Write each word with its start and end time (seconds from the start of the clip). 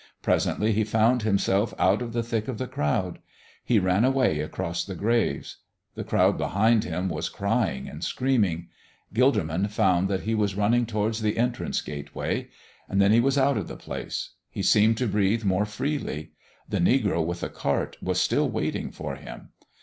Presently 0.23 0.71
he 0.71 0.83
found 0.83 1.21
himself 1.21 1.75
out 1.77 2.01
of 2.01 2.11
the 2.11 2.23
thick 2.23 2.47
of 2.47 2.57
the 2.57 2.65
crowd. 2.65 3.19
He 3.63 3.77
ran 3.77 4.03
away 4.03 4.39
across 4.39 4.83
the 4.83 4.95
graves. 4.95 5.57
The 5.93 6.03
crowd 6.03 6.39
behind 6.39 6.83
him 6.85 7.07
was 7.07 7.29
crying 7.29 7.87
and 7.87 8.03
screaming. 8.03 8.69
Gilderman 9.13 9.69
found 9.69 10.09
that 10.09 10.23
he 10.23 10.33
was 10.33 10.55
running 10.55 10.87
towards 10.87 11.21
the 11.21 11.37
entrance 11.37 11.81
gateway. 11.81 12.47
Then 12.89 13.11
he 13.11 13.19
was 13.19 13.37
out 13.37 13.57
of 13.59 13.67
the 13.67 13.75
place. 13.77 14.31
He 14.49 14.63
seemed 14.63 14.97
to 14.97 15.07
breathe 15.07 15.43
more 15.43 15.65
freely. 15.65 16.31
The 16.67 16.79
negro 16.79 17.23
with 17.23 17.41
the 17.41 17.49
cart 17.49 17.95
was 18.01 18.19
still 18.19 18.49
waiting 18.49 18.89
for 18.89 19.17
him. 19.17 19.49